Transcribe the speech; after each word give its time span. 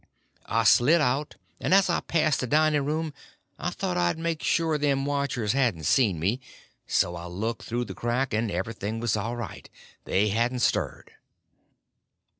I 0.47 0.63
slid 0.63 0.99
out, 0.99 1.35
and 1.59 1.75
as 1.75 1.87
I 1.87 1.99
passed 1.99 2.39
the 2.39 2.47
dining 2.47 2.83
room 2.85 3.13
I 3.59 3.69
thought 3.69 3.97
I'd 3.97 4.17
make 4.17 4.41
sure 4.41 4.79
them 4.79 5.05
watchers 5.05 5.51
hadn't 5.53 5.83
seen 5.83 6.19
me; 6.19 6.39
so 6.87 7.15
I 7.15 7.27
looked 7.27 7.61
through 7.65 7.85
the 7.85 7.93
crack, 7.93 8.33
and 8.33 8.49
everything 8.49 8.99
was 8.99 9.15
all 9.15 9.35
right. 9.35 9.69
They 10.05 10.29
hadn't 10.29 10.61
stirred. 10.61 11.11